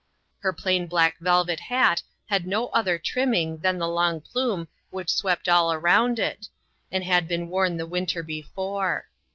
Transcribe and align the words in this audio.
Her 0.39 0.51
plain 0.51 0.87
black 0.87 1.19
velvet 1.19 1.59
hat 1.59 2.01
had 2.25 2.47
no 2.47 2.69
other 2.69 2.97
trim 2.97 3.29
ming 3.29 3.57
than 3.57 3.77
the 3.77 3.87
long 3.87 4.19
plume 4.19 4.67
which 4.89 5.13
swept 5.13 5.47
all 5.47 5.71
around 5.71 6.17
it, 6.17 6.47
and 6.91 7.03
had 7.03 7.27
been 7.27 7.49
worn 7.49 7.77
the 7.77 7.85
winter 7.85 8.23
be 8.23 8.41
fore. 8.41 9.09